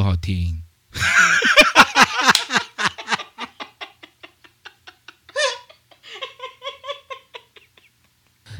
[0.00, 0.62] 多好听。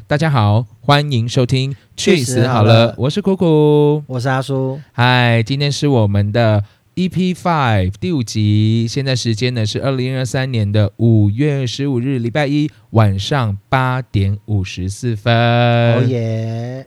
[0.07, 4.79] 大家好，欢迎收听《去死好了》，我是苦苦，我是阿叔。
[4.93, 6.63] 嗨，今天是我们的
[6.97, 15.35] EP Five 第五集，现在时间呢是二零二三年的五月十五日，礼拜一晚上八点五十四分。
[15.35, 16.87] 哦耶！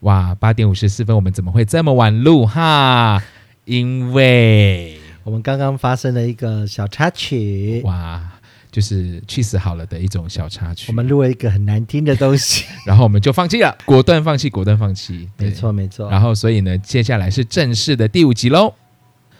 [0.00, 3.22] 哇，八点五十四分，我们怎么会这么晚录哈？
[3.70, 8.20] 因为我们刚刚发生了一个小插曲，哇，
[8.68, 10.86] 就是去死好了的一种小插曲。
[10.88, 15.28] 我们录了一个很难听的东西， 然后我们就放弃了，果断放弃，果断放弃。
[15.38, 16.10] 没错没错。
[16.10, 18.74] 然后，所以呢，接下来是正式的第五集喽。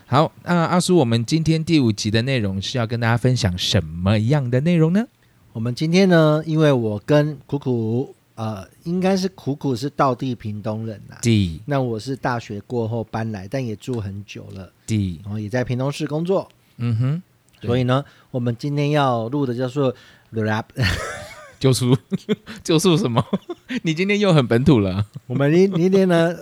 [0.07, 5.07] 好，那阿叔，我们今天第五集的内容是要跟大家分享什么样的内容呢？
[5.55, 17.23] 我们今天呢，因为我跟苦苦，呃，应该是苦苦是道地屏东人呐、地那我是大学过后搬来，但也住很久了，地，然后也在屏东市工作，嗯哼，
[17.61, 19.95] 所以呢，我们今天要录的叫做
[20.33, 20.65] rap。
[21.59, 21.95] 救赎，
[22.65, 23.23] 救赎什么？
[23.85, 26.35] 你今天又很本土了，我们今今天呢，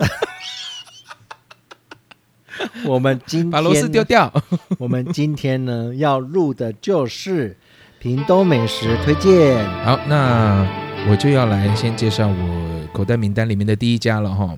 [2.87, 4.31] 我们今天把螺丝丢掉。
[4.77, 7.57] 我们今天呢要录的就是
[7.99, 9.69] 屏东美食推荐。
[9.83, 10.65] 好，那
[11.09, 14.55] 我就要来先介绍我口袋名单里面的第一家了哈。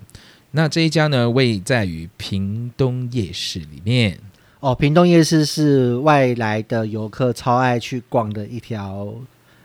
[0.50, 4.18] 那这一家呢，位在于屏东夜市里面。
[4.60, 9.08] 哦，屏东夜市是外来的游客超爱去逛的一条，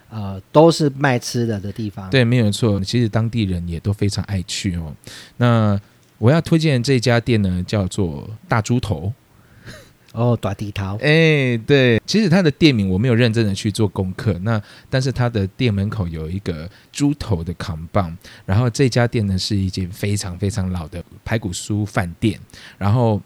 [0.08, 2.80] 呃，都是卖吃的的地方。，对，没有错。
[2.80, 4.90] 其实当地人也都非常爱去哦。
[5.36, 5.78] 那
[6.16, 9.12] 我要推荐这家店呢，叫做大猪头。
[10.12, 18.16] 哦，短地桃，哎，对，其实它的店名我没有认真的去做功课，那但是它的店门口有一个猪头的扛棒，
[18.46, 22.40] 然后这家店呢是一间非常非常老的排骨酥饭店，
[22.76, 23.20] 然后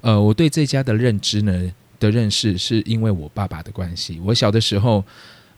[0.00, 5.04] 呃，我对这家的认知呢的认识是因为我爸爸的关系，我小的时候。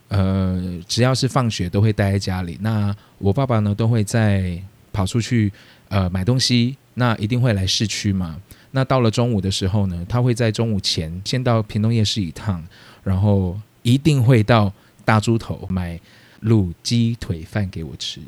[0.08, 4.56] 呃，只要是放学都会待在家里，那我爸爸呢都会在
[4.92, 5.52] 跑出去
[5.88, 8.40] 呃买东西，那一定会来市区嘛，
[8.76, 12.62] 那到了中午的时候呢，他会在中午前先到屏东夜市一趟，
[13.02, 14.70] 然后一定会到
[15.02, 15.98] 大猪头买
[16.42, 18.20] 卤鸡腿饭给我吃。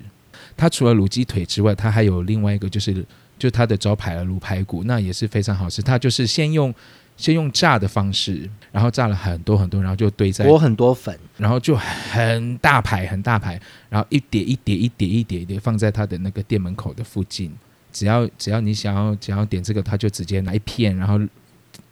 [0.56, 3.04] 他除了卤鸡腿之外，他还有另外一个就是
[3.38, 5.82] 就他的招牌了卤排骨，那也是非常好吃。
[5.82, 6.74] 他就是先用
[7.18, 11.14] 先用炸的方式，然后炸了很多很多，然后就堆在裹很多粉。
[11.36, 13.60] 然后就很大排很大排，
[13.90, 17.52] 然后一叠一叠一叠一叠一叠放在他的那个店门口的附近。
[17.98, 21.18] 只要只要你想要想要点这个，他就直接拿一片，然后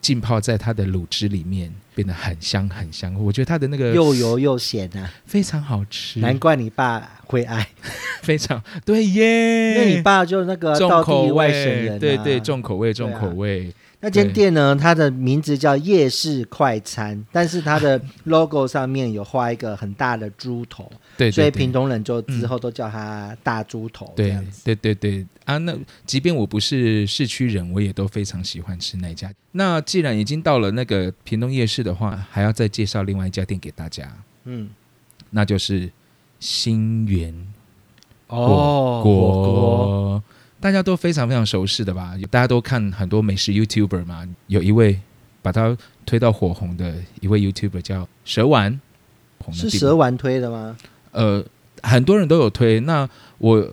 [0.00, 3.12] 浸泡在它的卤汁里面，变得很香很香。
[3.16, 7.66] 我觉得它的那个又油又咸啊，非常好吃，难怪你爸会爱，
[8.22, 20.84] 非常对耶，因为你爸就那个重口味外省味，人、啊，对对，重口味重口味，那间店呢，它的名字叫夜市快餐，但是它的 logo 上面有画一个很大的猪头，
[21.16, 24.62] 对，对对所以屏东人就之后都叫它大猪头这对样子。
[24.64, 25.74] 对对对啊，那
[26.04, 29.32] 即便我不是市区人，我也都非常喜欢吃那一家。
[29.52, 34.14] 那既然已经到了那个屏东夜市的话，还要再介绍另外一家店给大家，
[34.44, 34.68] 嗯，
[35.30, 35.90] 那就是
[36.38, 37.34] 新源
[38.28, 39.32] 哦，锅。
[39.32, 40.22] 火锅，
[40.66, 42.14] 大家都非常非常熟悉的吧？
[42.28, 44.98] 大家都看很多美食 YouTuber 嘛，有一位
[45.40, 48.80] 把他推到火红的一位 YouTuber 叫蛇丸，
[49.38, 50.76] 红是蛇丸推的吗？
[51.12, 51.44] 呃，
[51.84, 52.80] 很多人都有推。
[52.80, 53.64] 那我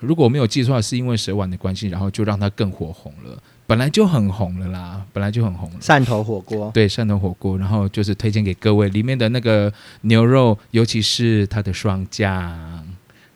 [0.00, 3.40] 如果我没有记错，是因为蛇丸的关系，然后就让它更火红了。
[3.68, 5.76] 本来就很红了啦，本来就很红了。
[5.80, 12.84] 汕头火锅，对，汕头火锅，然后就是推荐给各位，里面的那个牛肉，尤其是它的双酱，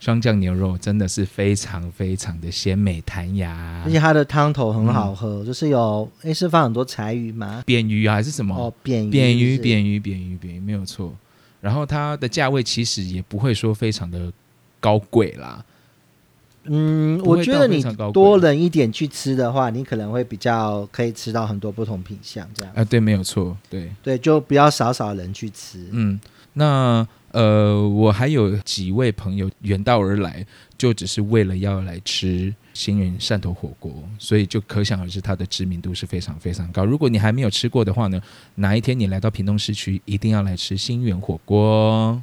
[0.05, 3.91] 双酱牛肉真的是非常非常的鲜美弹牙而。
[3.91, 7.63] 且它的汤头很好嗯喝，就是有诶是放很多柴鱼吗？
[7.65, 8.55] 扁鱼啊，还是什么？
[8.55, 11.11] 哦，扁鱼，扁鱼，扁鱼，扁鱼，扁鱼，没有错。
[11.63, 14.31] 然后它的价位其实也不会说非常的
[14.79, 15.65] 高贵啦，
[16.65, 17.83] 嗯，我觉得你
[18.13, 22.71] 多人一点去吃的话，你可能会比较可以吃到很多不同品相，这样。
[22.77, 25.89] 啊，对，没有错，对，对，就不要少少人去吃。
[25.93, 26.21] 嗯，
[26.53, 30.47] 那呃，我还有几位朋友远道而来，
[30.79, 36.85] 就只是为了要来吃新源汕头火锅，所以就可想而知它的知名度是非常非常高。
[36.85, 38.23] 如果你还没有吃过的话呢，
[38.55, 42.23] 哪一天你来到屏东市区，一定要来吃新源火锅。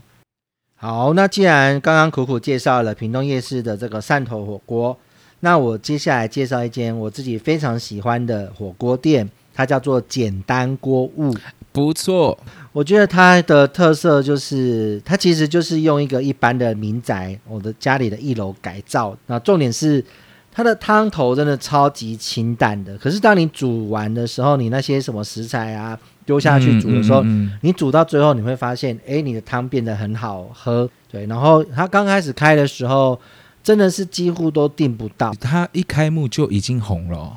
[0.78, 4.98] 好，那既然刚刚苦苦介绍了屏东夜市的这个汕头火锅，
[5.42, 11.36] 那我接下来介绍一间我自己非常喜欢的火锅店，它叫做简单锅物。
[11.72, 12.38] 不错，
[12.74, 19.16] 我觉得它的特色就是，它其实就是用一个一般的民宅，我的家里的一楼改造。
[19.28, 20.04] 那重点是
[20.52, 30.90] 它的汤头真的超级清淡的，可是当你煮完的时候，你那些什么食材啊丢下去煮的时候，嗯嗯嗯你煮到最后你会发现，哎，你的汤变得很好喝。
[31.10, 33.20] 对，然后它刚开始开的时候，
[33.64, 37.34] 真的是几乎都订不到嗯，它一开幕就已经红了哦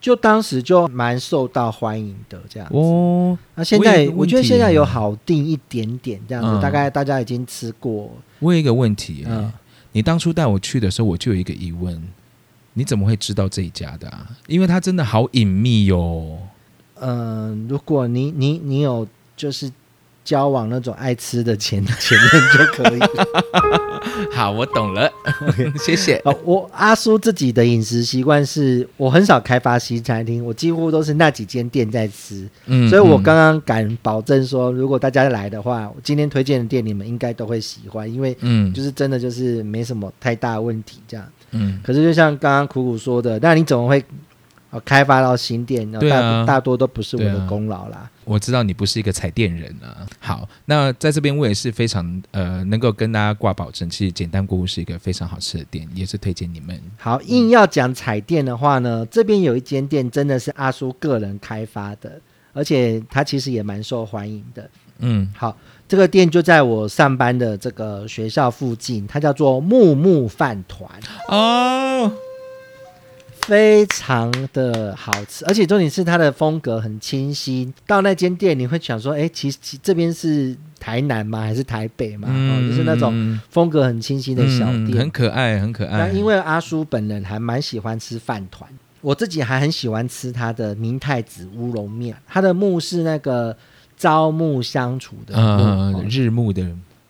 [0.00, 2.74] 就当时就蛮受到欢迎的这样子。
[2.76, 3.38] 哦。
[3.54, 8.10] 那现在我觉得现在有好定一点点这样子，嗯大概大家已经吃过。
[8.38, 9.52] 我有一个问题、嗯
[9.92, 12.00] 你当初带我去的时候，我就有一个疑问，
[12.74, 14.24] 你怎么会知道这一家的啊？
[14.46, 16.38] 因为它真的好隐秘哟、
[17.00, 19.04] 嗯，如果你你你有
[19.36, 19.68] 就是
[20.30, 23.00] 交往那种爱吃的 前前任就可以。
[24.32, 25.10] 好，我懂了，
[25.84, 26.20] 谢谢。
[26.24, 41.26] 哦，我阿叔自己的饮食习惯是我很少开发西餐厅，我几乎都是那几间店在吃，嗯所以我刚刚敢保证说，如果大家来的话，我今天推荐的店你们应该都会喜欢，因为嗯就是真的就是没什么太大问题这样。
[41.50, 44.02] 嗯可是就像刚刚苦苦说的，那你怎么会
[44.70, 45.90] 呃开发到新店？
[45.90, 48.08] 然后大、对啊大多都不是我的功劳啦。
[48.30, 50.06] 我知道你不是一个彩电人啊。
[50.20, 56.80] 好，那在这边我也是非常呃能够跟大家挂保证，其实简单锅物是一个非常好吃的店，也是推荐你们。
[56.96, 62.20] 好，硬要讲彩电的话呢，这边有一间店真的是阿叔个人开发的，
[62.52, 64.70] 而且他其实也蛮受欢迎的。
[65.00, 65.56] 嗯，好，
[65.88, 70.88] 这个店就在我上班的这个学校附近，它叫做木木饭团，
[71.28, 72.12] 哦，
[73.46, 77.72] 非常的好吃，而且重点是它的风格很清新。
[77.86, 81.40] 到那间店，你会想说，哎，其实这边是台南吗？
[81.40, 82.28] 还是台北嘛？
[82.28, 85.98] 哦，就是那种嗯风格很清新的小嗯店，很可爱，很可爱。
[85.98, 88.70] 那因为阿叔本人还蛮喜欢吃饭团，
[89.00, 93.56] 我自己还很喜欢吃他的明太子乌龙面，他的木是那个
[93.96, 96.62] 朝暮相处的木，呃哦日暮的，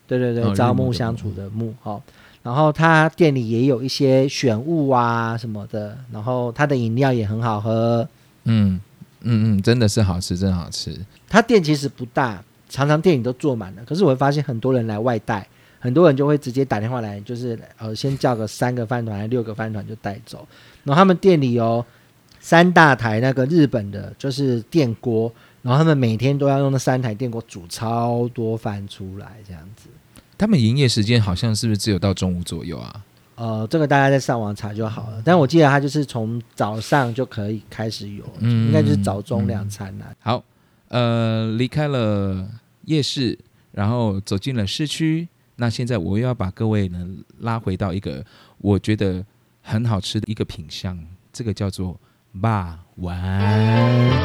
[0.06, 2.00] 对对对，哦朝暮相处的暮哦。
[2.42, 8.08] 然后他店里也有一些选物啊什么的，然后他的饮料也很好喝。
[8.44, 8.80] 嗯
[9.20, 10.98] 嗯嗯，真的是好吃，真的好吃。
[11.28, 15.46] 他店其实不大，常常店里都坐满了，可是我会发现很多人来外带，
[15.78, 20.48] 很多人就会直接打电话来，就是呃先叫个三个饭团、还六个饭团就带走。
[20.84, 21.84] 然后他们店里有
[22.40, 29.90] 三大台那个日本的，就是电锅，然后他们每天都要用那三台电锅煮超多饭出来，这样子。
[30.40, 33.04] 他们营业时间好像是不是只有到中午左右啊？
[33.34, 35.20] 呃，这个大家在上网查就好了。
[35.22, 40.42] 但我记得他就是从早上就可以开始有，嗯应该就是早中两餐啦、好，
[40.88, 42.48] 呃，离开了
[42.86, 43.38] 夜市，
[43.72, 45.28] 然后走进了市区。
[45.56, 47.06] 那现在我又要把各位呢
[47.40, 48.24] 拉回到一个
[48.56, 49.22] 我觉得
[49.60, 50.98] 很好吃的一个品相，
[51.34, 52.00] 这个叫做
[52.40, 53.12] 霸丸。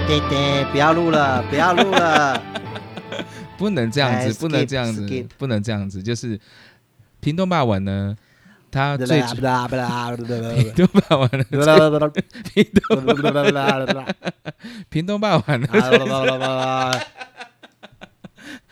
[0.07, 2.41] 爹爹，不要录了，不要录了。
[3.57, 6.01] 不能这样哎子，不能这样子不能这样子。
[6.03, 6.39] 就是
[7.19, 8.15] 屏东霸王呢，
[8.69, 12.11] 他最不啦不啦不啦屏东霸王呢，不啦不啦
[12.53, 14.05] 屏东不啦不啦不啦
[14.89, 15.43] 屏东霸王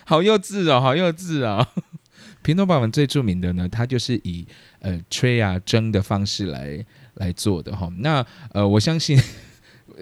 [0.05, 1.65] 好幼稚哦，好幼稚哦。
[2.41, 4.45] 屏东霸王最著名的呢，它就是以
[4.79, 9.17] 呃吹啊蒸的方式来来做的哈、那呃，我相信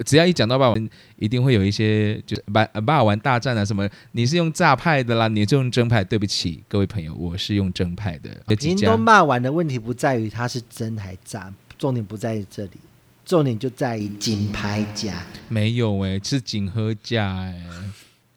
[0.05, 6.03] 只要一讲到霸王，一定会有一些就是霸霸王大战啊什么，你是用炸派的啦，你就用蒸派。
[6.03, 8.29] 对不起，各位朋友，我是用蒸派的。
[8.47, 12.71] 有几家屏东霸王的问题不在于它是真还炸，重点不在于这里，
[13.23, 15.23] 重点就在于金牌价。
[15.47, 17.63] 没有哎、是锦和家哎、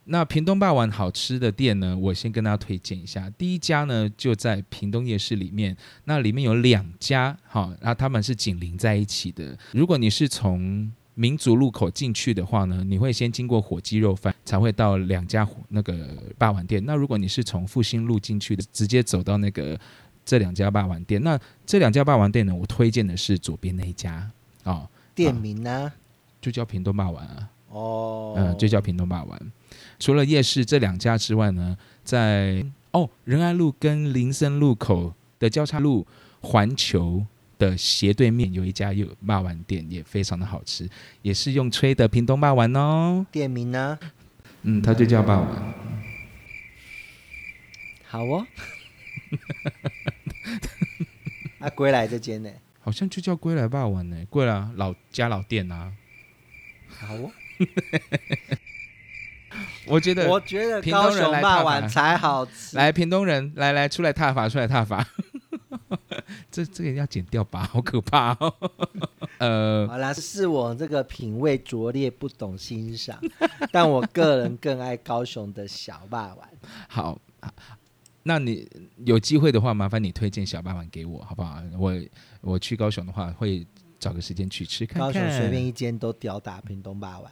[0.05, 3.31] 那屏东霸王好吃的店呢，我先跟大家推荐一下。
[3.39, 9.57] 第一家呢就在屏东夜市里面，那里面有两家，哈，然后他们是紧邻在一起的。
[9.73, 16.83] 如果你是从民族路口进去的话呢，你会先经过火鸡肉饭，才会到两家那个霸王店。
[16.85, 19.79] 那如果你是从复兴路进去的，直接走到那个
[20.25, 21.23] 这两家霸王店。
[21.23, 24.29] 那这两家霸王店呢，我推荐的是左边那一家，
[24.65, 25.93] 哦，店名呢？
[26.41, 27.49] 就叫屏东霸王啊。
[27.71, 29.41] 哦，嗯，就叫屏东霸王。
[29.99, 36.07] 除了夜市这两家之外呢，在哦仁爱路跟林森路口的交叉路
[36.41, 37.25] 环球
[37.59, 40.89] 的斜对面有一家有霸丸店，也非常的好吃，
[41.23, 43.25] 也是用吹的屏东霸丸哦。
[43.31, 43.99] 店名呢？
[44.63, 45.75] 嗯，它就叫霸王。
[48.07, 48.47] 好哦。
[51.61, 52.51] 啊，归来这间呢？
[52.81, 55.93] 好像就叫归来霸王呢，归来老家老店啊。
[56.89, 57.31] 好哦。
[59.87, 62.77] 我觉得我觉得屏高雄东人来踏伐骂完才好吃。
[62.77, 65.07] 来屏东人来来出来踏伐，出来踏伐。
[66.55, 68.55] 这这个要剪掉吧， 好可怕哦。
[69.39, 73.19] 呃，好啦，是我这个品味拙劣，不懂欣赏，
[73.73, 76.49] 但我个人更爱高雄的小霸王。
[76.89, 77.21] 好，
[78.23, 78.69] 那你
[79.05, 81.61] 有机会的话，麻烦你推荐小霸王给我，好不好？
[81.77, 81.93] 我
[82.41, 83.67] 我去高雄的话，会
[83.99, 85.37] 找个时间去吃看高雄看。
[85.37, 87.29] 随便一间都吊打屏东霸王。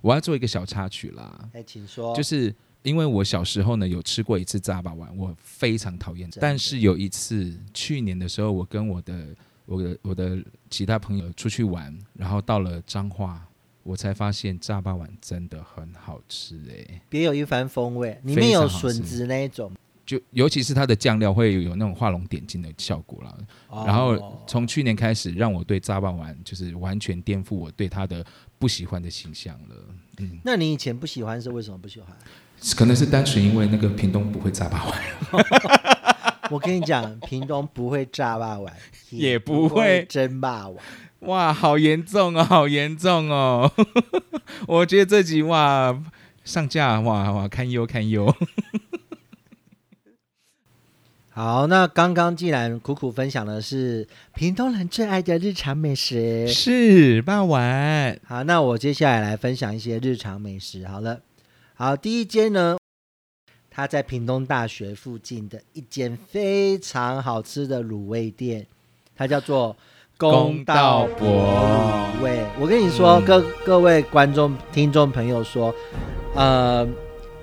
[0.00, 2.14] 我要做一个小插曲啦，哎，请说。
[2.14, 6.28] 就是因为我小时候呢有吃过一次炸霸丸，我非常讨厌。
[6.40, 9.26] 但是有一次去年的时候，我跟我的
[9.66, 13.46] 我的我的其他朋友出去玩，然后到了彰化，
[13.82, 19.72] 我才发现炸霸丸真的很好吃诶、别有一番风味，里面有笋子那一种。
[20.06, 23.38] 就尤其是它的酱料会有那种画龙点睛的效果了。
[23.86, 28.26] 然后哦从去年开始，让我对炸霸丸就是完全颠覆我对它的
[28.58, 29.76] 不喜欢的形象了。
[30.18, 32.08] 嗯，那你以前不喜欢是为什么不喜欢？
[32.76, 34.98] 可能是单纯因为那个屏东不会炸霸丸。
[36.50, 38.74] 我跟你讲，屏东不会炸霸丸，
[39.10, 40.76] 也不不会蒸霸丸。
[41.20, 43.70] 哇，好严重哦，好严重哦！
[44.66, 46.02] 我觉得这集哇
[46.44, 48.34] 上架哇哇堪忧堪忧。
[51.28, 60.86] 好，那刚刚既然苦苦分享的是屏东人最爱的日常美食，是霸丸，好，那我接下来来分享一些日常美食。
[60.88, 61.20] 好了，
[61.80, 62.76] 好，第一间呢，
[63.70, 68.66] 它在屏东大学附近的一间非常好吃的卤味店，
[69.16, 69.74] 它叫做
[70.18, 72.44] 公道伯卤味。
[72.60, 75.74] 我跟你说，嗯各各位观众、听众朋友说，
[76.34, 76.86] 呃。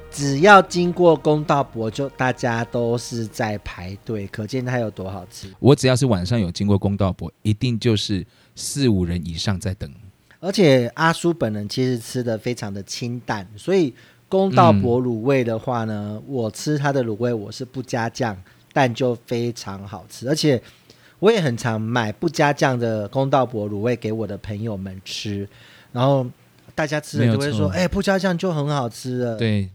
[0.10, 5.52] 只要经过公道伯，就大家都是在排队，可见它有多好吃。
[5.60, 8.26] 我只要是晚上有经过公道伯，一定就是
[8.56, 9.92] 四五人以上在等。
[10.40, 13.94] 而且阿叔本人其实吃的非常的清淡，所以
[14.30, 18.38] 公道博卤味的话呢，我吃它的卤味我是不加酱，
[18.74, 20.62] 但就非常好吃，而且
[21.20, 25.48] 我也很常买不加酱的公道博卤味给我的朋友们吃，
[25.94, 26.26] 然后
[26.76, 29.70] 大家吃了就会说，哎、不加酱就很好吃了。，对，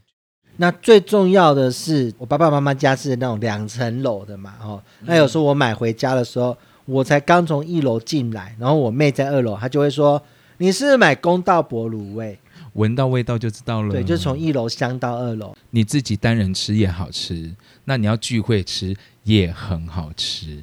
[0.59, 10.23] 那最重要的是，我爸爸妈妈家是那种两层楼的嘛，哦，那有时候我买回家的时候，我才刚从一楼进来，然后我妹在二楼，她就会说
[10.59, 12.39] ：“你是是买公道博卤味？”
[12.75, 13.93] 闻到味道就知道了。
[13.93, 15.55] 对，就从一楼香到二楼。
[15.71, 17.51] 你自己单人吃也好吃，
[17.85, 20.63] 那你要聚会吃也很好吃。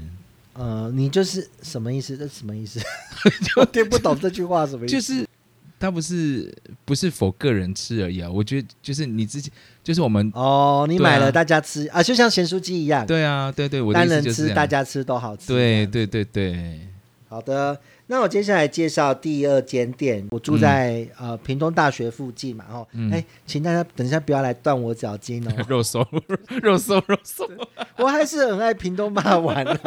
[0.54, 2.18] 呃，你就是什么意思？
[2.18, 2.80] 这什么意思？
[3.58, 4.94] 我听不懂这句话什么意思。
[4.94, 5.26] 就是
[5.80, 9.50] 它不是不是否个人吃而已啊，我觉得就是你自己，
[9.82, 15.48] 就是我们哦，你买了大家吃啊，就像咸酥鸡一样，对啊，对对，我单人吃大家吃都好吃。
[15.48, 16.82] 对对对对，
[17.30, 17.80] 好的，
[18.12, 20.28] 那我接下来介绍第二间店。
[20.32, 26.04] 我住在、呃屏东大学附近嘛，哦，哎、嗯请大家等一下不要来断我脚筋哦， 肉松
[26.64, 27.48] 肉松肉松，
[27.98, 29.80] 我还是很爱屏东骂玩的。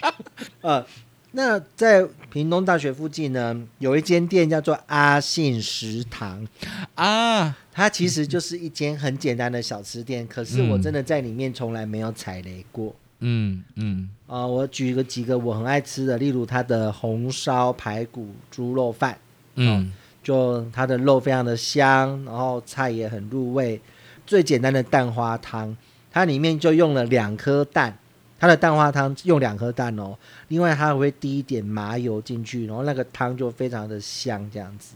[0.60, 0.84] 呃，
[1.32, 6.46] 那在屏东大学附近呢，有一间店叫做阿信食堂，
[6.94, 12.94] 啊，它其实就是一间很简单的小吃店，可是我真的在里面从来没有踩雷过。
[13.24, 19.16] 嗯嗯，啊、我举个几个我很爱吃的，例如它的红烧排骨猪肉饭。
[19.54, 23.80] 嗯，就它的肉非常的香，然后菜也很入味。
[24.26, 25.76] 最简单的蛋花汤，
[26.10, 27.96] 它里面就用了两颗蛋，
[28.38, 30.16] 它的蛋花汤用两颗蛋哦。
[30.48, 34.94] 另外它还会滴一点麻油进去，然后那个汤就非常的香这样子。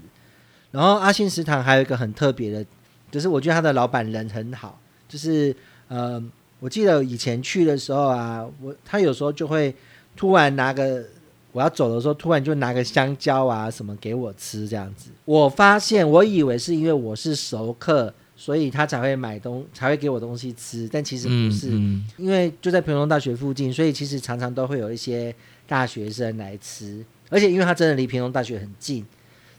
[0.71, 2.64] 然后阿信食堂还有一个很特别的，
[3.11, 4.78] 就是我觉得他的老板人很好，
[5.09, 5.54] 就是
[5.88, 6.23] 呃，
[6.60, 9.75] 我记得以前去的时候啊，我他有时候就会
[10.16, 11.04] 突然拿个
[11.52, 15.10] 我要走的时候，突然就拿个香蕉啊什么给我吃这样子。
[15.25, 25.34] 我发现，我以为是因为我是熟客，所以他才会买东才会给我东西吃，但其实不是，嗯因为就在平东大学附近，所以其实常常都会有一些
[25.66, 29.04] 大学生来吃，而且因为他真的离平东大学很近。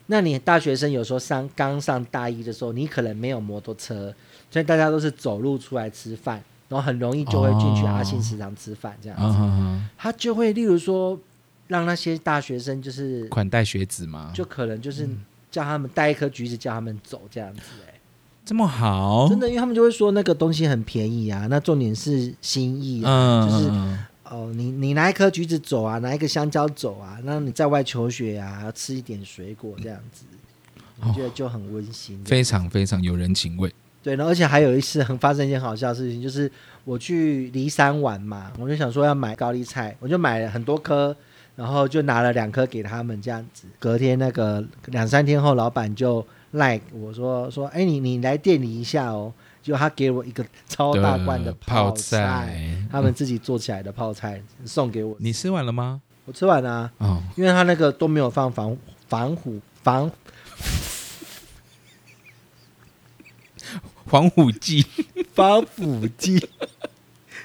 [0.06, 4.14] 那你大学生有时候上刚上大一的时候，你可能没有摩托车，
[4.50, 7.88] 所以大家都是走路出来吃饭，然后很容易就会进去哦。
[7.88, 9.88] 阿信食堂吃饭这样子。
[9.96, 11.18] 他就会例如说
[11.66, 15.08] 让那些大学生就是款待学子嘛，就可能就是
[15.50, 18.00] 叫他们带一颗橘子叫他们走这样子、欸，
[18.44, 23.98] 这么好，真的，因为他们就会说那个东西很便宜啊，那重点是心意啊，嗯，就是嗯
[24.30, 30.24] 哦，你你拿一颗橘子走啊，拿一个香蕉走啊，那你在外求学啊，要吃一点水果这样子，
[31.00, 32.22] 我觉得就很温馨。
[32.24, 33.72] 非常非常有人情味。
[34.02, 36.50] 对，然后而且还有一次很发生一件好笑的事情，就是
[36.84, 41.14] 我去骊山玩嘛，我就想说要买高丽菜，我就买了很多颗，
[41.56, 43.66] 然后就拿了两颗给他们这样子。
[43.78, 56.00] 隔天那个两三天后，老板就赖我说说，哎，你你来店里一下哦，就他给我一个 超大罐的泡菜，菜，他们自己做起来的泡菜送给我，你吃完了吗？
[56.24, 58.76] 我吃完了、啊，哦，因为他那个都没有放防
[59.08, 60.10] 防腐防
[64.10, 64.84] 黄虎记，
[65.34, 66.48] 防腐剂，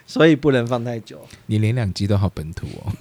[0.07, 1.27] 所以不能放太久。
[1.47, 2.93] 你连两集都好本土哦。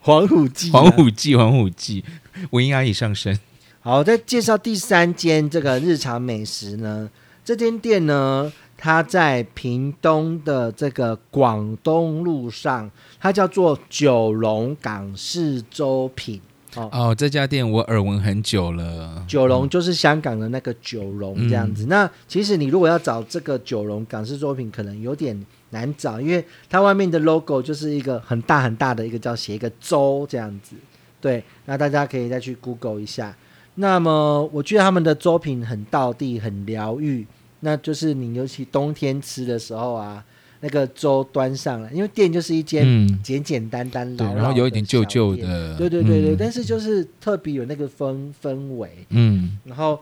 [0.00, 2.04] 黄虎记啊，黄虎记，黄虎记，
[2.50, 3.38] 文音阿姨上身。
[3.80, 7.10] 好，再介绍第三间这个日常美食呢。
[7.42, 16.40] 这间店呢，它在屏东的这个广东路上，它叫做九龙港式粥品。
[16.76, 19.24] 哦，哦，这家店我耳闻很久了。
[19.26, 21.86] 九龙就是香港的那个九龙这样子。
[21.86, 30.76] 那其实你如果要找这个九龙港式作品，可能有点难找，因为它外面的 logo 就是一个很大很大的一个叫写一个州这样子。
[31.20, 33.36] 对，那大家可以再去 Google 一下。
[33.74, 37.26] 那么我觉得他们的作品很道地，很疗愈。
[37.60, 40.24] 那就是你尤其冬天吃的时候啊，
[40.60, 45.76] 那个粥端上来，因为店就是一间嗯，简简单单对，老老然后有一点旧旧的。
[45.76, 48.90] 对对对对，嗯但是就是特别有那个氛氛围。
[49.08, 49.98] 嗯，然后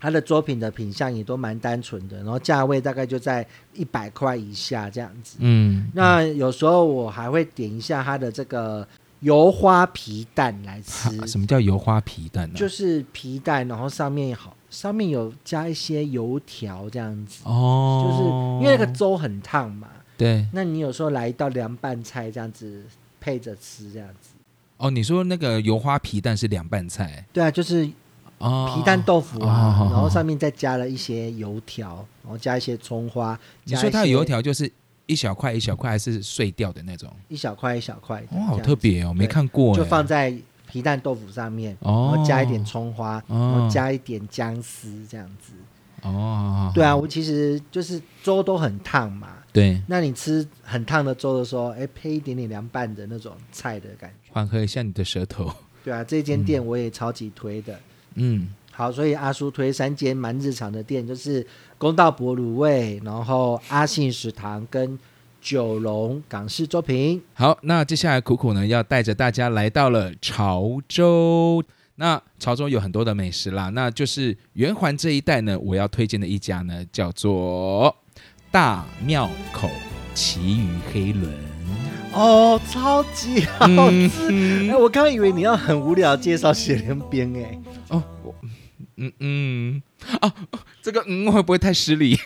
[0.00, 5.36] 他的作品的品相也都蛮单纯的，然后价位大概就在一百块以下这样子。
[5.40, 8.86] 嗯，那有时候我还会点一下它的这个
[9.20, 12.54] 油花皮蛋来吃，什么叫油花皮蛋呢？
[12.56, 17.42] 就是皮蛋，然后上面好上面有加一些油条这样子。
[17.44, 22.82] 哦，就是因为那个粥很烫嘛，对那你有时候来一道凉拌菜这样子
[23.20, 24.30] 配着吃这样子，
[24.78, 27.88] 哦，你说那个油花皮蛋是凉拌菜对啊，就是
[28.38, 33.38] 哦，皮蛋豆腐啊，哦然后上面再加了一些油条，然后加一些葱花。
[33.64, 34.70] 你说它的油条就是
[35.06, 37.08] 一小块一小块，还是碎掉的那种？
[37.28, 40.34] 一小块一小块哇，哦，好特别哦，没看过哎，就放在
[40.72, 45.52] 皮蛋豆腐上面，哦然后加一点葱花，然哦后加一点姜丝这样子。
[46.00, 54.32] 哦，对啊，我其实就是粥都很烫嘛，对，那你吃很烫的粥的时候，哎，配一点点凉拌的那种菜的感觉。
[54.32, 55.52] 缓和一下你的舌头。
[55.84, 57.78] 对啊，这间店我也超级推的。
[58.14, 64.98] 嗯，好，所以阿叔推三间蛮日常的店，就是公道博卤味，然后阿信食堂跟
[65.42, 67.20] 九龙港式作品。
[67.34, 71.62] 好，那接下来苦苦呢要带着大家来到了潮州。
[71.96, 77.94] 那潮州有很多的美食啦，那就是圆环这一带呢，我要推荐的一家呢叫做
[78.50, 79.68] 大庙口
[80.14, 81.30] 奇鱼黑轮。
[82.14, 84.70] 哦，超级好嗯吃！
[84.70, 88.34] 哎、我刚刚以为你要很无聊介绍雪莲冰，哎，哦，我
[88.96, 89.82] 嗯嗯
[90.20, 90.32] 啊，
[90.82, 92.18] 这个嗯会不会太失礼？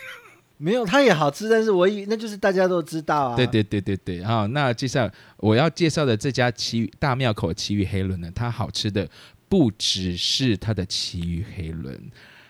[0.59, 3.37] 没有，它也好吃，但是我以那就是大家都知道啊。
[3.37, 9.09] 对对对对对，好，那介绍我要介绍的这家奇鱼大庙口奇鱼黑轮呢，它好吃的
[9.49, 12.01] 不只是它的奇鱼黑轮，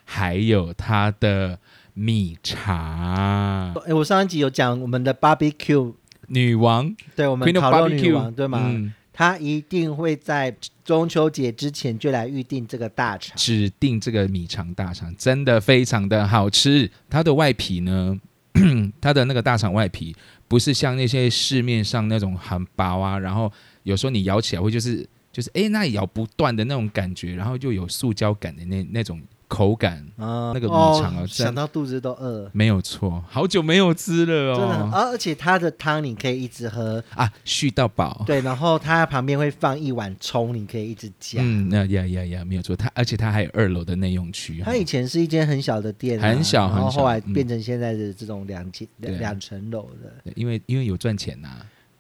[0.04, 1.58] 还有它的
[1.94, 5.92] 米茶哎，我上一集有讲我们的 barbecue，
[6.28, 8.60] 女王对我们烤肉女王，对吗？
[8.64, 13.34] 嗯，他一定会在中秋节之前就来预定这个大肠。
[13.34, 18.14] 指定这个米肠大肠真的非常的好吃，它的外皮呢，
[19.00, 20.14] 它的那个大肠外皮
[20.46, 23.50] 不是像那些市面上那种很薄啊，然后
[23.84, 29.18] 有时候你咬起来会就是就是哎那咬不断的那种感觉，然后就有塑胶感的那那种
[29.48, 34.88] 口感，啊那个米肠啊哦，想到肚子都饿了，没有错，好久没有吃了真的很。
[34.88, 35.10] 哦，啊！
[35.10, 38.24] 而且它的汤你可以一直喝，啊，续到饱。
[38.26, 41.40] 对，然后它旁边会放一碗葱，你可以一直加。
[41.40, 50.12] 嗯，那呀呀呀，没有错，它而且它还有二楼的内用区，它以前是一间很小的店啊、很小然后很小后来嗯变成现在的这种两层对两两层楼的。
[50.24, 51.48] 对因为因为有赚钱呐、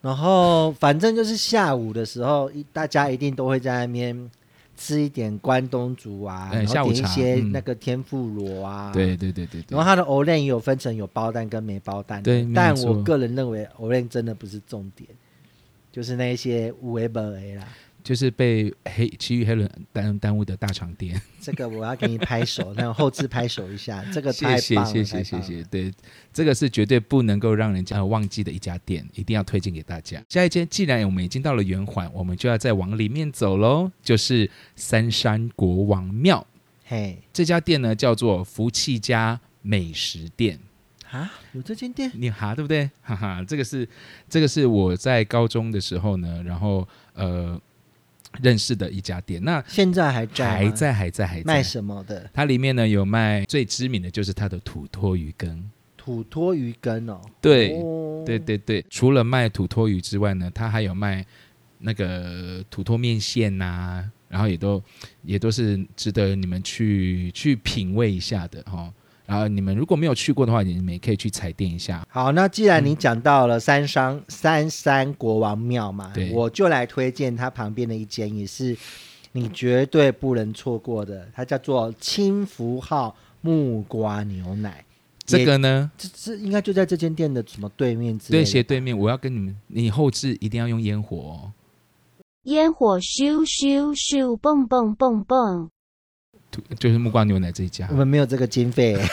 [0.00, 4.30] 然后反正就是下午的时候，一大家一定都会在那边
[4.76, 9.84] 吃一点关东煮啊，哎然后点一些那个天妇罗啊，对对对对对然后。
[9.84, 15.08] 它的 o l e n 也有分成有包蛋跟没包蛋的，对但我个人认为 o l e n 真的不是重点，
[15.90, 17.66] 就是那一些五 A 本 A 啦。
[18.06, 25.92] 就是被黑其余黑人耽耽误的大肠店， 这个我要给你拍手，那后置拍手一下，这个谢太棒了，谢谢谢谢谢谢，对，
[26.32, 30.22] 这个是绝对不能够让人家忘记的一家店，一定要推荐给大家。
[30.28, 36.46] 下一间，既然我们已经到了圆环，我们就要再往里面走喽，就是三山国王庙。
[36.84, 37.18] 嘿。
[37.32, 40.60] 这家店呢，叫做福气家美食店。
[41.10, 42.10] 啊，有这间店？
[42.14, 42.88] 你哈对不对？
[43.02, 43.88] 哈哈，这个是
[44.28, 47.58] 这个是我在高中的时候呢，然后呃
[48.42, 49.42] 认识的一家店。
[49.42, 52.30] 那现在还在吗还在还在还在卖什么的？
[52.32, 55.70] 它里面呢有卖最知名的就是它的土托鱼羹。
[55.96, 61.26] 土托鱼羹哦，对、哦对对对，除了卖土托鱼之外呢，它还有卖
[61.78, 64.82] 那个土托面线呐、然后也都
[65.22, 68.92] 也都是值得你们去去品味一下的哈、
[69.26, 72.06] 然后你们如果没有去过的话，你们也可以去踩店一下。
[72.08, 78.76] 好，那既然你讲到了三山三山国王庙嘛对，我就来推荐它旁边的一间，也是
[79.32, 84.84] 你绝对不能错过的，它叫做清福号木瓜牛奶。
[85.24, 91.52] 这个呢，这这应该就在这间店的什么对面之类对斜对面，我要跟你们，你后置一定要用烟火哦。
[92.44, 95.68] 烟火咻咻咻，蹦蹦蹦蹦。
[96.78, 98.96] 就是木瓜牛奶这一家我，们没有这个经费。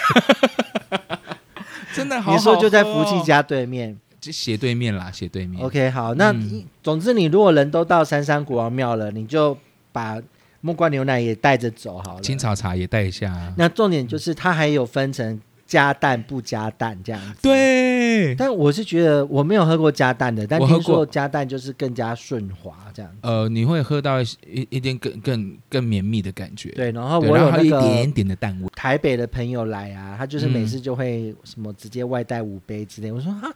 [1.93, 3.97] 真的好你说就在福福气，家对面。
[4.19, 5.62] 就斜对面啦，斜对面。
[5.62, 9.58] OK，好，那、嗯总之你如果人都到三山国王庙了，你就
[9.91, 10.17] 把
[10.62, 12.21] 木瓜牛奶也带着走好了。
[12.21, 13.53] 青草茶也带一下啊。
[13.58, 15.39] 那重点就是它还有分成
[15.73, 17.41] 加蛋不加蛋这样子。。
[17.41, 23.17] 对，但我是觉得我没有喝过加蛋的，但听说加蛋就是更加顺滑这样子。
[23.23, 26.69] 呃，你会喝到一一点更更更绵密的感觉。
[26.73, 28.69] 对，然后我有那个一点个点的蛋味。
[28.75, 33.12] 台北的朋友来啊，他就是每嗯次就会什么直接外带五杯之类。
[33.12, 33.51] 我说哈，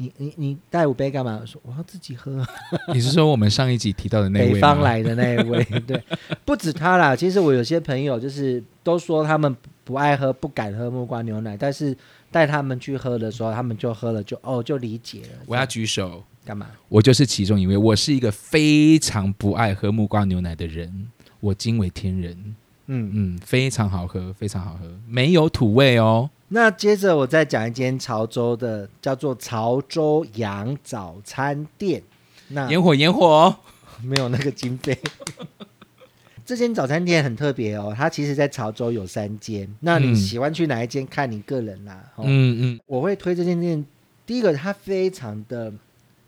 [0.00, 1.38] 你你你带五杯干嘛？
[1.40, 2.44] 我说我要自己喝。
[2.94, 6.00] 你是说我们上一集提到的那位北方来的那一位， 对，
[6.44, 7.14] 不止他啦。
[7.14, 11.96] 其实我有些朋友就是都说他们不爱喝、不敢喝木瓜牛奶，但是
[12.30, 15.28] 带他们去喝的时候，他们就喝了就，哦就理解了。
[15.46, 16.68] 我要举手，干嘛？
[16.88, 17.76] 我就是其中一位。
[17.76, 21.08] 我是一个非常不爱喝木瓜牛奶的人，
[21.40, 22.54] 我惊为天人。
[22.86, 26.30] 嗯，嗯，非常好喝，非常好喝，没有土味哦。
[26.48, 32.02] 那接着我再讲一间潮州的，叫做潮州羊早餐店。
[32.48, 33.54] 那烟火，烟火，
[34.02, 34.98] 没有那个经费。
[36.46, 39.68] 这间早餐店很特别哦，它其实在潮州有三间。
[39.80, 42.02] 那你嗯喜欢去哪一间，看你个人啦。
[42.16, 43.84] 哦、嗯嗯，我会推这间店，
[44.24, 45.70] 第一个它非常的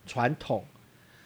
[0.06, 0.62] 传统，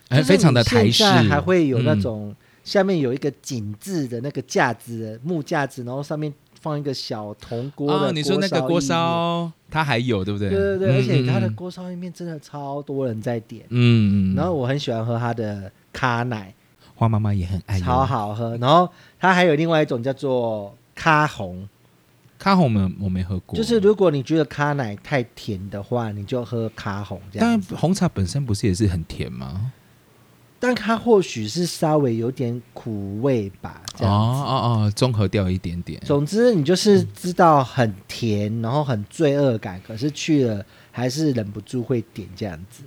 [0.09, 6.33] 就是哎非常的台式，还会有那嗯种、下面有一个井字的那个架子，木架子，然后上面
[6.64, 10.48] 放一个小铜锅的、哦，你说那个锅，烧，它还有对不对？
[10.48, 13.66] 对对对，嗯而且它的嗯锅烧意面真的超多人在点。
[13.68, 16.55] 嗯嗯，然后我很喜欢喝它的咖奶，
[16.94, 18.07] 花妈妈也很爱，超。
[18.07, 18.57] 好喝。
[18.57, 18.88] 然后
[19.20, 21.68] 它还有另外一种叫做咖红，
[22.38, 27.68] 咖红我们我没喝过，就是如果你觉得咖奶太甜的话，你就喝咖红这样子。
[27.70, 29.70] 但红茶本身不是也是很甜吗？
[30.66, 34.40] 但它或许是稍微有点苦味吧，这哦样子。
[34.40, 36.00] 哦哦，综合掉一点点。
[36.00, 42.83] 总之，你就是知道很甜，然后很罪恶感，可是去了还是忍不住会点这样子。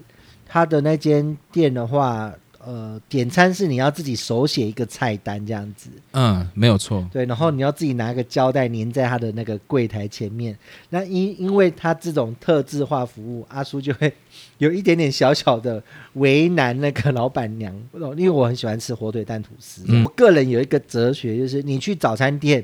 [0.48, 2.34] 它的那间店的话，
[2.68, 7.08] 呃，点餐是你要自己手写一个菜单这样子，嗯，没有错。
[7.14, 10.54] 对，然后你要自己拿一个胶带粘在他的那个柜台前面。
[10.90, 14.12] 那因因为他这种特制化服务，阿叔就会
[14.58, 15.82] 有一点点小小的
[16.16, 17.74] 为难那个老板娘，
[18.18, 19.84] 因为我很喜欢吃火腿蛋吐司。
[19.88, 22.62] 嗯我个人有一个哲学，就是你去早餐店，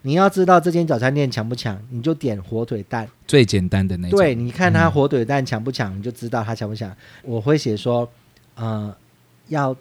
[0.00, 3.06] 你要知道这间早餐店强不强，你就点火腿蛋。
[3.26, 4.18] 最简单的那种。
[4.18, 6.90] 对，你看它嗯火腿蛋强不强，你就知道它强不强。
[7.22, 8.10] 我会写说，
[8.54, 8.94] 呃，
[9.52, 9.76] 要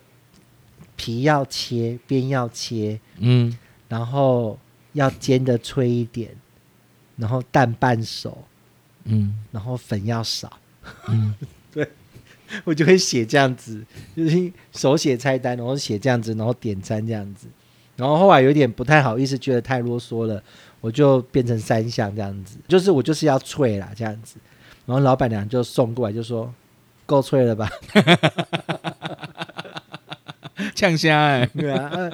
[0.96, 3.58] 皮要切，边要切，嗯，
[3.88, 4.60] 然后
[4.94, 6.36] 要煎的脆一点，
[7.16, 8.44] 然后蛋半熟，
[9.06, 10.60] 嗯然后粉要少。
[11.08, 11.34] 嗯，
[11.74, 11.88] 对
[12.66, 13.84] 我就会写这样子，
[14.16, 17.48] 就是手写菜单，然后写这样子，然后点餐这样子。
[17.96, 20.44] 然后后来有点不太好意思，觉得太啰嗦了，
[20.82, 24.38] 我就变成三项这样子，就是我就是要脆啦这样子。
[24.86, 26.54] 然后老板娘就送过来，就说
[27.06, 27.70] 够脆了吧？
[30.76, 32.12] 呛虾哎，对啊，呃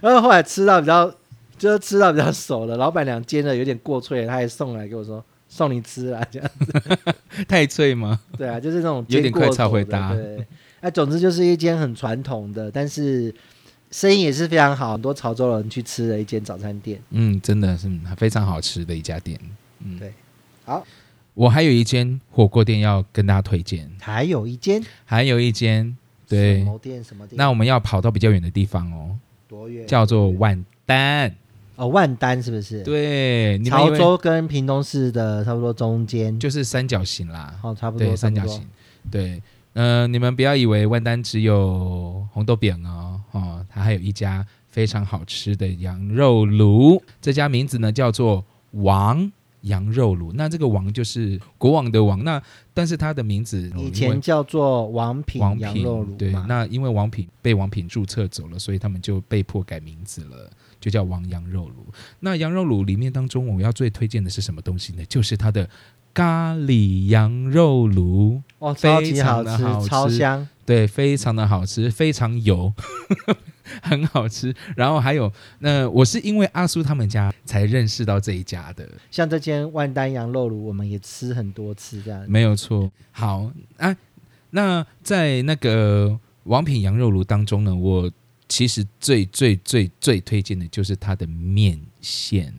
[0.00, 1.12] 然后后来吃到比较，
[1.58, 6.50] 就是吃到比较熟了，老板娘煎的有点过脆了，她还送来给我说送你吃啦，这样。
[7.46, 8.20] 太脆吗？
[8.36, 10.46] 对啊，就是那种有点快煎过头的超会搭对，
[10.80, 13.32] 那总之就是一间很传统的，但是
[13.90, 17.00] 生意也是非常好，很多潮州人去吃的一间早餐店。
[17.10, 19.38] 嗯，真的是非常好吃的一家店。
[19.80, 20.12] 嗯，对
[20.64, 20.84] 好，
[21.34, 25.96] 我还有一间火锅店要跟大家推荐，还有一间还有一间，
[26.28, 27.36] 对什，么店什么店？
[27.36, 29.16] 那我们要跑到比较远的地方哦，
[29.48, 29.86] 多远？
[29.86, 31.34] 叫做万丹。
[31.76, 38.46] 哦万丹是不是？，对，你们潮州跟屏东市的差不多中间，就是三角形啦，哦差不多对，三角。
[38.46, 38.66] 形。
[39.10, 39.42] 对，
[39.74, 49.30] 呃，你们不要以为万丹只有红豆饼哦，哦，它还有一家非常好吃的羊肉炉，这家名字呢叫做王
[49.62, 50.32] 羊肉炉。
[50.32, 52.42] 那这个王就是国王的王，那
[52.72, 61.86] 但是它的名字以前叫做王品王品羊肉炉对，那因为王品被王品注册走了，所以他们就被迫改名字了，就叫王羊肉炉。
[62.20, 65.04] 那羊肉炉里面当中，我要最推荐的是什么东西呢？
[65.06, 65.68] 就是它的
[66.14, 70.48] 咖喱羊肉炉，哦超级非好吃，常的好吃超香。
[70.66, 72.72] 对，非常的好吃，非常油，
[73.80, 74.52] 很好吃。
[74.74, 82.24] 然后还有，那我是因为阿叔他们家才认识到这一家的，像这间万丹羊肉炉，我们也吃很多次这样。
[82.28, 82.90] 没有错。
[83.12, 83.96] 好啊，
[84.50, 88.10] 那在那个王品羊肉炉当中呢，我
[88.48, 92.52] 其实最最最最推荐的就是它的面线，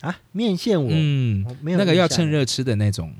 [0.00, 3.12] 啊，面线我、嗯我，没有那个要趁热吃的那种，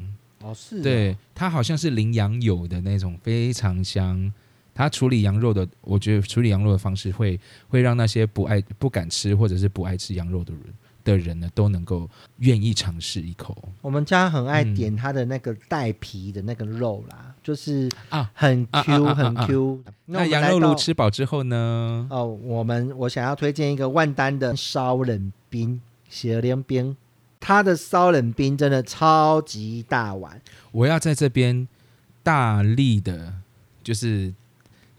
[0.44, 4.32] 哦是哦对，它好像是羚羊有的那种，非常香。
[4.76, 10.62] 它处理羊肉的，我觉得处理羊肉的方式会会让那些不爱不敢吃或者是不爱吃羊肉的人
[11.04, 18.28] 的人呢，都能够愿意尝试一口我们家很爱嗯点它的那个带皮的那个肉啦，就是啊。
[18.34, 19.84] 很啊 Q 很啊 Q。
[20.06, 22.08] 那羊肉炉吃饱之后呢？
[22.10, 26.96] 哦，我们我想要推荐一个万丹的烧冷冰雪莲冰，
[27.46, 30.40] 它的烧冷冰真的超级大碗，
[30.72, 31.68] 我要在这边
[32.22, 33.34] 大力的，
[33.82, 34.32] 就是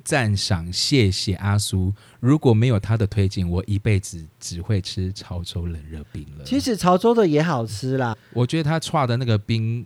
[0.03, 1.91] 赞赏，谢谢阿苏。
[2.19, 6.43] 如果没有他的推荐，我一辈子只会吃潮州冷热冰了。
[6.45, 9.83] 其实潮州的也好吃啦，我觉得他串的那个冰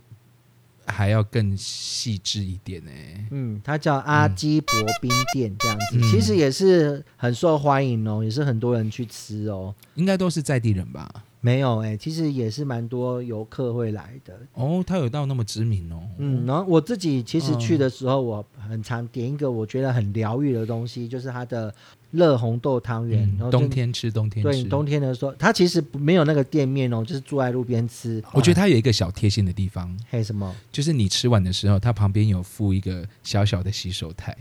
[0.85, 2.91] 还要更细致一点呢、
[3.31, 9.73] 嗯，它叫阿基伯冰店这样子，嗯其实也是很受欢迎哦，也是很多人去吃哦。
[9.95, 11.09] 应该都是在地人吧？
[11.41, 14.37] 没有哎、其实也是蛮多游客会来的。
[14.53, 16.03] 哦，它有到那么知名哦。
[16.17, 21.73] 嗯，然后我自己其实嗯去的时候，我很常点一个我觉得很疗愈的东西，就是它的
[22.11, 23.21] 热红豆汤圆。
[23.37, 24.51] 然后冬天吃，冬天吃。
[24.51, 28.21] 对冬天的时候，它其实不没有那个店面哦，就是坐在路边吃。
[28.33, 30.53] 我觉得它它有一个小贴心的地方，还有什么？
[30.73, 34.35] 就是你吃完的时候，它旁边有附一个小小的洗手台。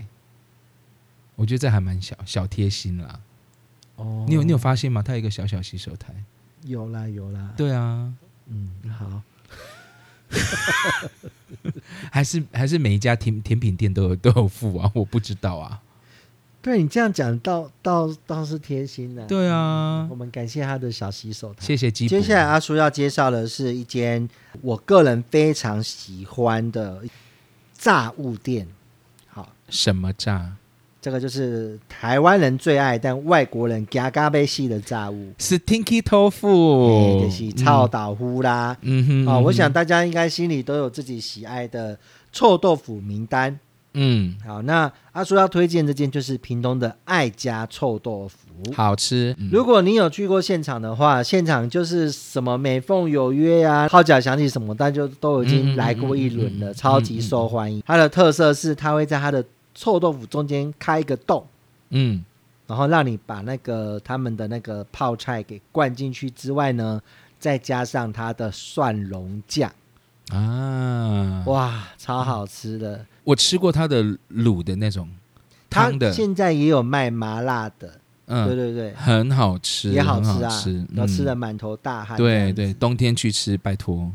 [1.37, 3.21] 我觉得这还蛮小小贴心啦。
[3.95, 5.01] 哦你有你有发现吗？
[5.01, 6.13] 它有一个小小洗手台。
[6.63, 8.11] 有啦有啦，对啊，
[8.47, 9.21] 嗯，好，
[12.11, 15.81] 还是还是每一家甜甜品店都有都有付啊，我不知道啊。
[16.61, 21.65] 对你这样讲，倒倒倒是贴心的、对啊我，们感谢他的小洗手台。
[21.65, 22.05] 谢谢基。
[22.05, 24.29] 接下来阿叔要介绍的是一间
[24.61, 27.01] 我个人非常喜欢的
[27.73, 28.67] 炸物店。
[29.29, 30.57] 好，什么炸
[31.01, 38.75] 这个就是台湾人最爱，但外国人嘎嘎被系的炸物，？Stinky tofu，哎就是臭豆腐啦。
[38.81, 41.97] 嗯哼，啊、我想大家应该心里都有自己喜爱的
[42.31, 43.57] 臭豆腐名单。
[43.93, 48.37] 嗯，好，那阿叔要推荐这件就是屏东的爱家臭豆腐。
[48.75, 49.33] 好吃。
[49.39, 57.81] 嗯如果你有去过现场的话，现场就是什么美凤有约呀、号角响起什么，但就都已经来过一轮了，超级受欢迎。
[57.87, 61.45] 它的特色是它会在它的臭豆腐中间开一个洞，
[61.89, 62.23] 嗯，
[62.67, 67.01] 然后让你把那个他们的那个泡菜给灌进去之外呢，
[67.39, 69.71] 再加上它的蒜蓉酱，
[70.31, 73.05] 啊，哇，超好吃的。
[73.23, 75.07] 我吃过它的卤的那种
[75.69, 82.17] 它汤的，现在也有卖麻辣的，对嗯，对对，很好吃，也好吃啊，吃，然后吃的嗯满头大汗。
[82.17, 84.11] 对对，，冬天去吃，拜托。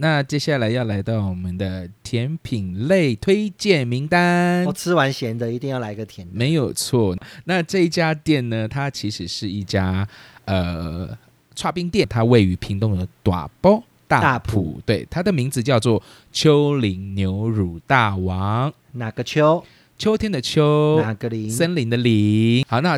[0.00, 6.32] 那接下来要来到我们的甜品类推荐名单我、，吃完咸的一定要来个甜的。
[6.32, 7.16] 没有错。
[7.46, 10.06] 那这一家店呢，它其实是一家
[10.44, 11.18] 呃
[11.56, 19.64] 串冰店，它位于屏东的大包大大埔，对，它的名字叫做丘陵牛乳大王，哪个秋？
[19.98, 21.50] 秋天的秋，哪个林？
[21.50, 22.64] 森林的林。
[22.68, 22.96] 好，那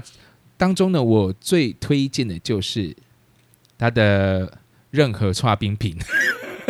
[0.58, 2.94] 当中呢，我最推荐的就是
[3.78, 4.58] 它的
[4.90, 5.96] 任何串冰品。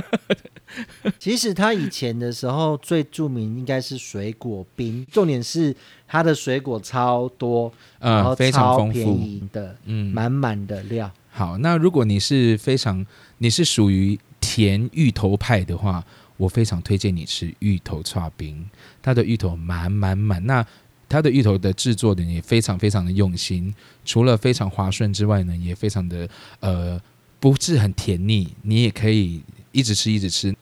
[1.18, 5.74] 其实他以前的时候最著名应该是水果冰，重点是
[6.06, 9.16] 它的水果超多，然后呃，非常丰富。
[9.16, 11.10] 宜的，嗯，满满的料。
[11.30, 11.58] 好。
[11.58, 13.04] 那如果你是非常
[13.38, 16.04] 你是属于甜芋头派的话，
[16.36, 18.64] 我非常推荐你吃芋头叉冰，
[19.02, 20.44] 它的芋头满满满。
[20.46, 20.64] 那
[21.08, 26.28] 它的芋头的制作的也非常非常的用心，除了非常滑顺之外呢，也非常的
[26.60, 27.00] 呃
[27.40, 30.54] 不是很甜腻，你也可以一直吃一直吃。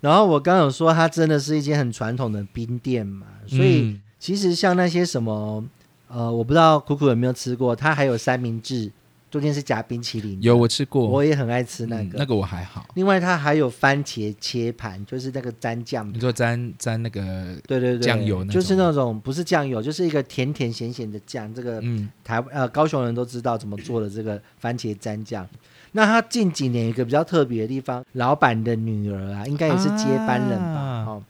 [0.00, 5.64] 然后我刚刚有说它真的是一间很传统的冰店嘛，所以嗯其实像那些什么
[6.08, 8.90] 呃，我不知道苦苦有没有吃过，它还有三明治，
[9.30, 10.40] 中间是夹冰淇淋。
[10.40, 12.02] 有我吃过，我也很爱吃那个。
[12.02, 12.86] 嗯那个我还好。
[12.94, 21.52] 另外，它还有番茄切盘，就是那个蘸酱你说沾沾那个对对对，酱油就是那种不是酱油，就是一个甜甜咸咸的酱。
[21.52, 25.48] 这个嗯台呃高雄人都知道怎么做的这个番茄蘸酱。
[25.96, 30.78] 那他近几年有一个比较特别的地方，老板的女儿啊，应该也是接班人吧？
[30.78, 31.22] 啊哦，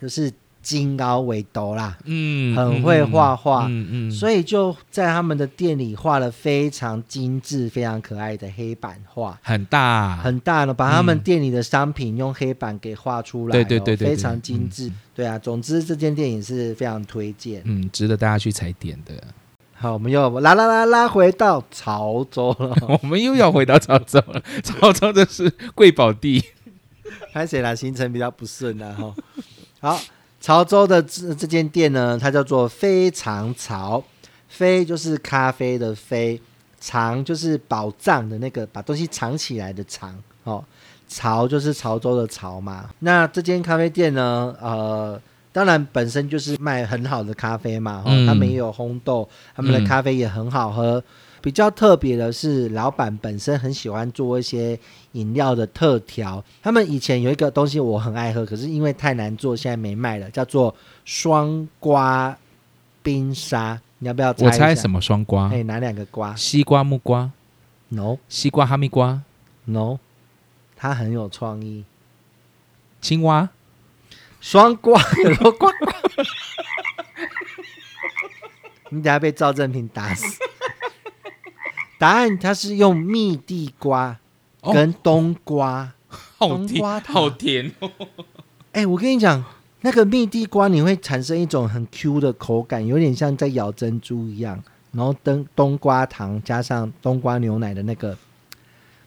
[0.00, 9.36] 就是金高维斗啦，嗯很会画画嗯嗯，所以就在他们的店里画了非常精致、非常可爱的黑板画。
[9.42, 14.90] 很大，很大呢，把他们嗯店里的商品用黑板给画出来、哦，对对对非常精致。
[15.12, 17.60] 对啊，总之这间店也是非常推荐。
[17.64, 19.12] 嗯，值得大家去踩点的。
[19.76, 26.42] 好，我们又拉拉拉拉回到潮州了， 我们又要回到潮州了，潮州的是贵宝地，
[27.32, 27.74] 看谁啦？
[27.74, 29.14] 行程比较不顺啊哈。
[29.80, 30.00] 好，
[30.40, 34.02] 潮州的这这间店呢，它叫做非常潮，
[34.48, 36.40] 非就是咖啡的非，
[36.78, 40.64] 藏就是宝藏的那个把东西藏起来的藏哦，
[41.08, 42.88] 潮就是潮州的潮嘛。
[43.00, 45.20] 那这间咖啡店呢，呃，
[45.54, 51.00] 当然本身就是卖很好的咖啡嘛，哈、嗯他们也有烘豆，他们的嗯咖啡也很好喝。
[51.40, 54.76] 比较特别的是，老板本身很喜欢做一些
[55.12, 56.42] 饮料的特调。
[56.60, 62.36] 他们以前有一个东西我很爱喝，可是因为太难做，现在没卖了，叫做双瓜
[63.04, 63.80] 冰沙。
[64.00, 64.46] 你要不要猜？
[64.46, 65.50] 我猜什么双瓜？
[65.52, 67.30] 哎，哪两个瓜西瓜、木瓜、
[67.90, 69.22] ？No 西瓜、哈密瓜、
[69.66, 69.98] No，
[70.74, 71.84] 它很有创意。
[73.00, 73.50] 青蛙。
[74.44, 75.72] 双瓜有多瓜？
[78.90, 80.38] 你等下被赵正平打死。
[81.98, 84.18] 答案它是用蜜地瓜
[84.60, 85.94] 哦跟冬瓜。
[86.38, 87.90] 冬瓜塔好甜哦！
[88.72, 89.42] 哎、我跟你讲，
[89.80, 94.62] 那个蜜地瓜你会产生一种很 Q 的口感，有点像在咬珍珠一样。
[94.92, 98.14] 然后冬冬瓜糖加上冬瓜牛奶的那个，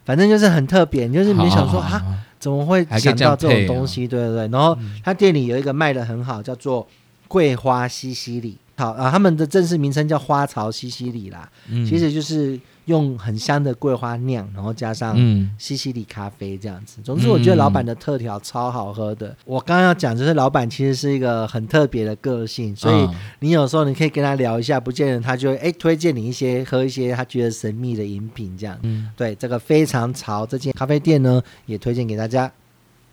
[0.04, 1.08] 反正就是很特别。
[1.08, 4.08] 就是你想说啊，怎么会想到这种东西？
[4.08, 4.48] 对对对。
[4.50, 6.88] 然后他店里有一个卖的很好，叫做
[7.28, 8.58] 桂花西西里。
[8.78, 17.00] 好啊，他们的正式名称叫花草西西里啦，嗯其实就是用很香的桂花酿，然后加上嗯，西西里咖啡这样子。
[17.04, 19.36] 总之，我觉得老板的特调超好喝的。
[19.46, 28.78] 我刚刚要讲，就是老板其实是一个很特别的个性，所以嗯你有时候你可以跟他聊一下，不见得他就会哎推荐你一些喝一些他觉得神秘的饮品这样。
[28.84, 32.52] 嗯，对，这个非常潮，这间咖啡店呢也推荐给大家。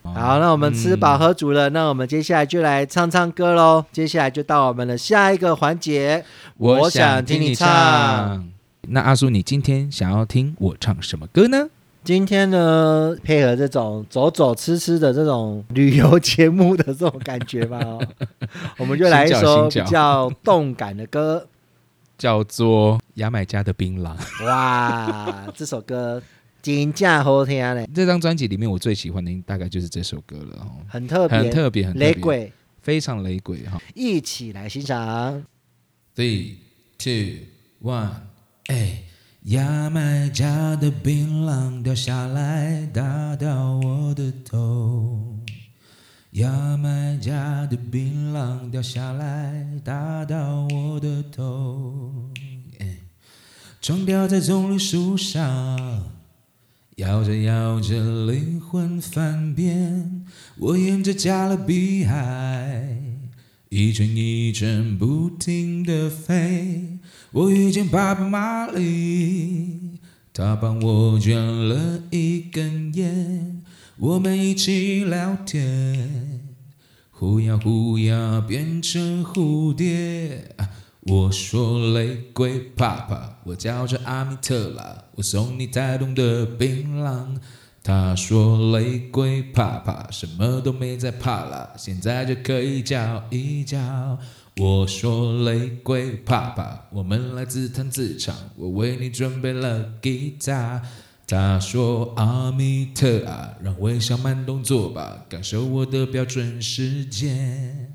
[0.03, 3.83] 哦好，那我们吃饱喝足了，那我们接下来就来唱唱歌喽。
[3.91, 6.23] 接下来就到我们的下一个环节，
[6.57, 8.54] 我想听你唱。
[8.89, 11.69] 那阿叔，你今天想要听我唱什么歌呢？
[12.03, 18.07] 今天呢，配合这种走走吃吃的这种旅游节目的这种感觉吧、 哦，
[18.77, 21.47] 我们就来一首比较动感的歌。
[22.17, 24.15] 叫做牙买加的槟榔。
[24.45, 26.21] 哇，这首歌
[26.61, 33.81] 真正好听嘞，这张专辑里面我最喜欢的大概就是这首歌了哦，很特别，很特别，很特别，雷鬼，非常雷鬼哈。
[33.95, 35.43] 一起来欣赏。
[36.15, 36.53] Three,
[36.97, 37.39] two,
[37.83, 38.11] one，
[38.67, 39.03] 哎，
[39.43, 45.39] 牙买加的槟榔掉下来，打到我的头。
[46.31, 52.31] 牙买加的槟榔掉下来，打到我的头。
[52.79, 52.97] 哎
[53.79, 56.11] 撞掉在棕榈树上，
[56.95, 60.25] 摇着摇着灵魂翻遍，
[60.57, 62.97] 我沿着加勒比海。
[63.69, 66.94] 一圈一圈不停地飞，
[67.35, 69.99] 我遇见爸爸玛丽，
[70.31, 73.61] 他帮我卷了一根烟，
[73.97, 76.55] 我们一起聊天，
[77.11, 80.55] 呼呀呼呀变成蝴蝶。
[81.01, 87.35] 我说雷鬼爸爸，我叫着阿米特拉，我送你台东的槟榔。
[87.83, 94.17] 他说雷鬼怕怕，什么都没在怕了，现在就可以叫一叫。
[94.57, 100.81] 我说雷鬼怕怕，我们来自弹自唱，我为你准备了吉他。
[101.27, 107.91] 他说阿米特啊，让微笑慢动作吧，感受我的标准时间。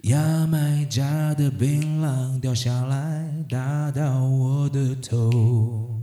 [0.00, 6.00] 牙买加的槟榔掉下来，打到我的头。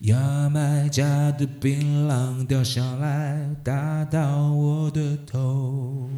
[0.00, 6.10] 牙买加的槟榔掉下来，打到我的头。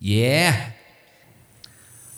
[0.00, 0.52] 耶、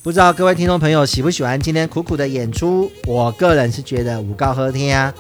[0.03, 2.91] 不知道各位听众朋友喜不喜欢今天苦苦的演出？
[3.07, 5.15] 我个人是觉得五告和天啊。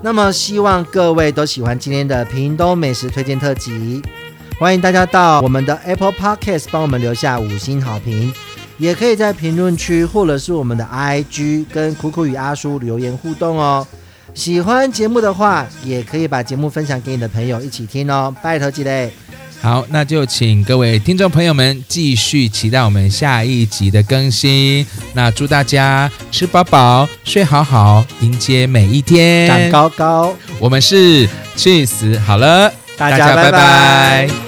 [0.00, 4.00] 那么希望各位都喜欢今天的屏东美食推荐特辑，
[4.60, 8.32] 欢迎大家到我们的 Apple Podcast 帮我们留下五星好评，
[8.78, 13.84] 也可以在评论区或者是我们的 IG 跟苦苦与阿叔留言互动哦。
[14.34, 19.12] 喜欢节目的话，也可以把节目分享给你的朋友一起听哦，拜托几嘞。
[19.64, 24.86] 好，那就请各位听众朋友们继续期待我们下一集的更新。
[25.14, 29.48] 那祝大家吃饱饱，睡好好，迎接每一天。
[29.48, 34.43] 长高高，我们是去死好了，大家拜拜拜